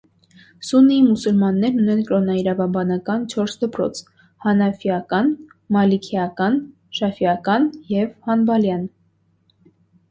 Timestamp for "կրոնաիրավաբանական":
2.07-3.27